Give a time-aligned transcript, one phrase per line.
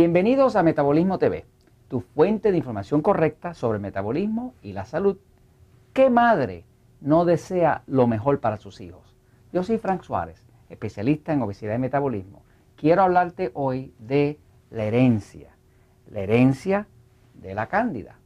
[0.00, 1.44] Bienvenidos a Metabolismo TV,
[1.88, 5.16] tu fuente de información correcta sobre el metabolismo y la salud.
[5.92, 6.64] ¿Qué madre
[7.00, 9.16] no desea lo mejor para sus hijos?
[9.52, 12.44] Yo soy Frank Suárez, especialista en obesidad y metabolismo.
[12.76, 14.38] Quiero hablarte hoy de
[14.70, 15.56] la herencia,
[16.08, 16.86] la herencia
[17.34, 18.20] de la cándida.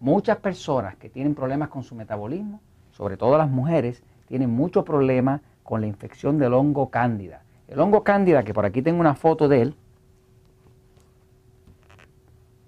[0.00, 2.60] Muchas personas que tienen problemas con su metabolismo,
[2.90, 7.42] sobre todo las mujeres, tienen mucho problema con la infección del hongo cándida.
[7.68, 9.76] El hongo cándida, que por aquí tengo una foto de él,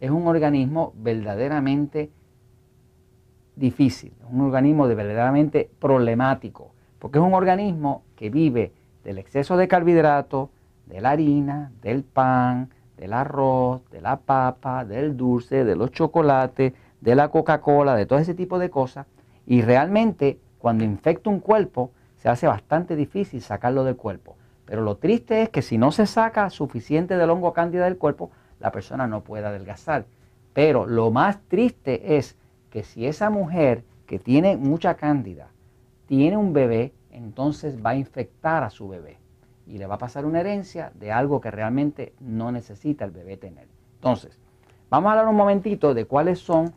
[0.04, 2.10] es un organismo verdaderamente
[3.56, 8.72] difícil, un organismo de verdaderamente problemático, porque es un organismo que vive
[9.02, 10.50] del exceso de carbohidratos,
[10.86, 12.68] de la harina, del pan,
[12.98, 18.18] del arroz, de la papa, del dulce, de los chocolates, de la Coca-Cola, de todo
[18.18, 19.06] ese tipo de cosas,
[19.46, 24.36] y realmente cuando infecta un cuerpo se hace bastante difícil sacarlo del cuerpo.
[24.66, 28.30] Pero lo triste es que si no se saca suficiente del hongo cándida del cuerpo,
[28.60, 30.06] la persona no puede adelgazar.
[30.52, 32.36] Pero lo más triste es
[32.70, 35.48] que si esa mujer que tiene mucha cándida
[36.06, 39.18] tiene un bebé, entonces va a infectar a su bebé
[39.66, 43.36] y le va a pasar una herencia de algo que realmente no necesita el bebé
[43.36, 43.66] tener.
[43.96, 44.38] Entonces,
[44.90, 46.74] vamos a hablar un momentito de cuáles son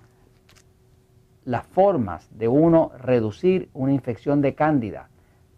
[1.43, 5.09] las formas de uno reducir una infección de cándida,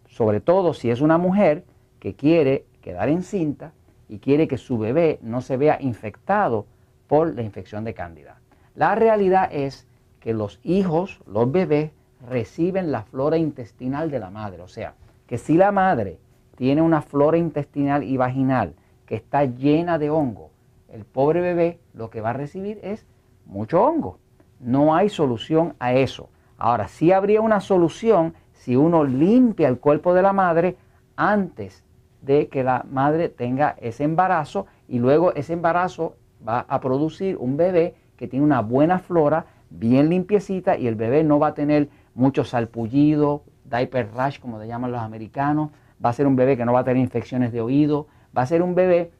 [0.08, 1.64] sobre todo si es una mujer
[1.98, 3.72] que quiere quedar encinta
[4.10, 6.66] y quiere que su bebé no se vea infectado
[7.06, 8.40] por la infección de cándida.
[8.74, 9.86] La realidad es
[10.18, 11.92] que los hijos, los bebés,
[12.28, 14.62] reciben la flora intestinal de la madre.
[14.62, 14.94] O sea,
[15.28, 16.18] que si la madre
[16.56, 18.74] tiene una flora intestinal y vaginal
[19.06, 20.50] que está llena de hongo,
[20.88, 23.06] el pobre bebé lo que va a recibir es
[23.46, 24.18] mucho hongo.
[24.58, 26.30] No hay solución a eso.
[26.58, 30.76] Ahora, sí habría una solución si uno limpia el cuerpo de la madre
[31.14, 31.84] antes
[32.22, 36.16] de que la madre tenga ese embarazo y luego ese embarazo
[36.46, 41.24] va a producir un bebé que tiene una buena flora bien limpiecita y el bebé
[41.24, 45.70] no va a tener mucho salpullido, diaper rash como le llaman los americanos,
[46.04, 48.06] va a ser un bebé que no va a tener infecciones de oído,
[48.36, 49.12] va a ser un bebé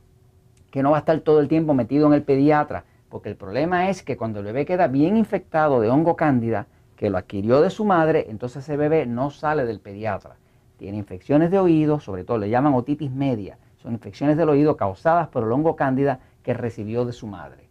[0.71, 3.89] que no va a estar todo el tiempo metido en el pediatra, porque el problema
[3.89, 7.71] es que cuando el bebé queda bien infectado de hongo cándida, que lo adquirió de
[7.71, 10.37] su madre, entonces ese bebé no sale del pediatra.
[10.81, 15.29] Tiene infecciones de oído, sobre todo le llaman otitis media, son infecciones del oído causadas
[15.29, 17.71] por el hongo cándida que recibió de su madre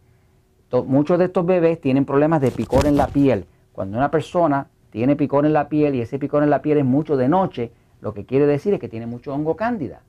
[0.86, 3.46] muchos de estos bebés tienen problemas de picor en la piel.
[3.72, 6.84] Cuando una persona tiene picor en la piel y ese picor en la piel es
[6.84, 10.02] mucho de noche, lo que quiere decir es que tiene mucho hongo cándida.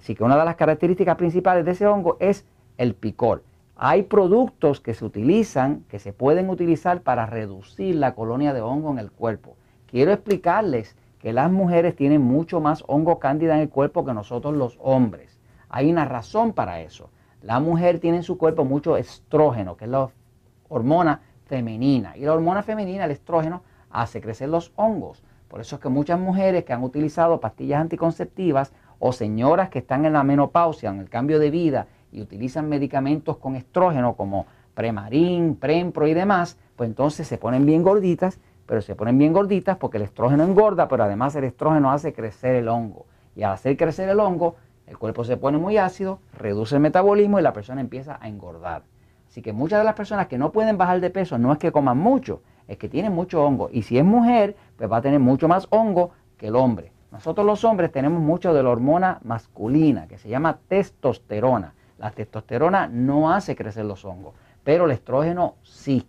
[0.00, 2.44] Así que una de las características principales de ese hongo es
[2.76, 3.42] el picor.
[3.76, 8.90] Hay productos que se utilizan, que se pueden utilizar para reducir la colonia de hongo
[8.90, 9.56] en el cuerpo.
[9.86, 14.54] Quiero explicarles que las mujeres tienen mucho más hongo cándida en el cuerpo que nosotros
[14.54, 15.38] los hombres.
[15.68, 17.10] Hay una razón para eso.
[17.42, 20.10] La mujer tiene en su cuerpo mucho estrógeno, que es la
[20.68, 22.16] hormona femenina.
[22.16, 25.22] Y la hormona femenina, el estrógeno, hace crecer los hongos.
[25.48, 30.04] Por eso es que muchas mujeres que han utilizado pastillas anticonceptivas o señoras que están
[30.06, 35.56] en la menopausia, en el cambio de vida y utilizan medicamentos con estrógeno como Premarin,
[35.56, 38.38] Prempro y demás, pues entonces se ponen bien gorditas,
[38.70, 42.54] pero se ponen bien gorditas porque el estrógeno engorda, pero además el estrógeno hace crecer
[42.54, 43.04] el hongo.
[43.34, 44.54] Y al hacer crecer el hongo,
[44.86, 48.84] el cuerpo se pone muy ácido, reduce el metabolismo y la persona empieza a engordar.
[49.26, 51.72] Así que muchas de las personas que no pueden bajar de peso no es que
[51.72, 53.70] coman mucho, es que tienen mucho hongo.
[53.72, 56.92] Y si es mujer, pues va a tener mucho más hongo que el hombre.
[57.10, 61.74] Nosotros los hombres tenemos mucho de la hormona masculina, que se llama testosterona.
[61.98, 66.06] La testosterona no hace crecer los hongos, pero el estrógeno sí.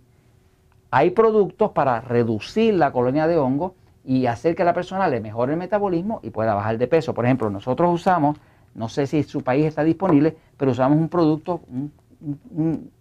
[0.91, 3.75] Hay productos para reducir la colonia de hongo
[4.05, 7.13] y hacer que la persona le mejore el metabolismo y pueda bajar de peso.
[7.13, 8.37] Por ejemplo, nosotros usamos
[8.73, 12.91] no sé si su país está disponible, pero usamos un producto, un,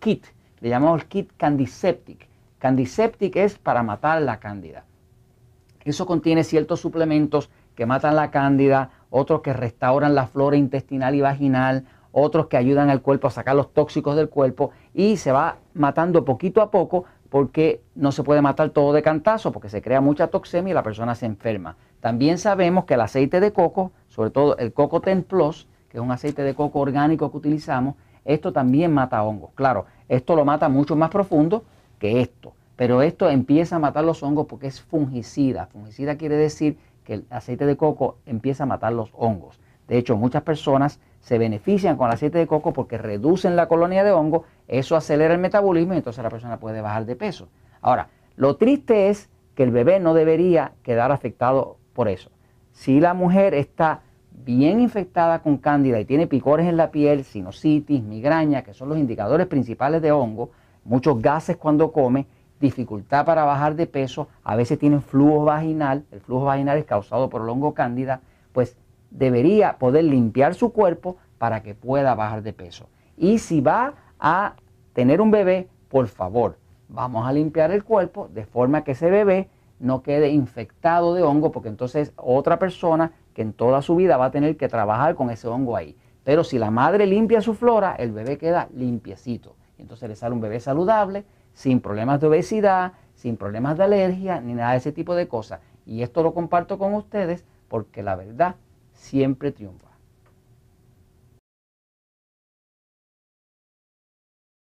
[0.00, 0.26] kit,
[0.60, 2.28] le llamamos el kit Candiseptic.
[2.58, 4.84] Candiseptic es para matar la cándida.
[5.84, 11.20] Eso contiene ciertos suplementos que matan la cándida, otros que restauran la flora intestinal y
[11.20, 15.56] vaginal, otros que ayudan al cuerpo a sacar los tóxicos del cuerpo y se va
[15.74, 20.02] matando poquito a poco porque no se puede matar todo de cantazo porque se crea
[20.02, 21.76] mucha toxemia y la persona se enferma.
[22.00, 26.04] También sabemos que el aceite de coco, sobre todo el Coco Ten Plus, que es
[26.04, 27.94] un aceite de coco orgánico que utilizamos,
[28.26, 29.52] esto también mata hongos.
[29.54, 31.64] Claro, esto lo mata mucho más profundo
[31.98, 35.68] que esto, pero esto empieza a matar los hongos porque es fungicida.
[35.72, 39.58] Fungicida quiere decir que el aceite de coco empieza a matar los hongos.
[39.88, 44.04] De hecho, muchas personas se benefician con el aceite de coco porque reducen la colonia
[44.04, 47.48] de hongo, eso acelera el metabolismo y entonces la persona puede bajar de peso.
[47.80, 52.30] Ahora, lo triste es que el bebé no debería quedar afectado por eso.
[52.72, 54.00] Si la mujer está
[54.30, 58.98] bien infectada con cándida y tiene picores en la piel, sinusitis, migraña, que son los
[58.98, 60.50] indicadores principales de hongo,
[60.84, 62.26] muchos gases cuando come,
[62.60, 67.28] dificultad para bajar de peso, a veces tienen flujo vaginal, el flujo vaginal es causado
[67.28, 68.20] por el hongo cándida,
[68.52, 68.76] pues
[69.12, 72.88] debería poder limpiar su cuerpo para que pueda bajar de peso.
[73.16, 74.54] Y si va a
[74.92, 79.48] tener un bebé, por favor, vamos a limpiar el cuerpo de forma que ese bebé
[79.78, 84.26] no quede infectado de hongo, porque entonces otra persona que en toda su vida va
[84.26, 85.96] a tener que trabajar con ese hongo ahí.
[86.24, 89.56] Pero si la madre limpia su flora, el bebé queda limpiecito.
[89.78, 94.54] Entonces le sale un bebé saludable, sin problemas de obesidad, sin problemas de alergia, ni
[94.54, 95.60] nada de ese tipo de cosas.
[95.84, 98.54] Y esto lo comparto con ustedes porque la verdad
[99.02, 99.91] siempre triunfa.